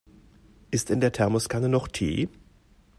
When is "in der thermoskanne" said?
0.89-1.69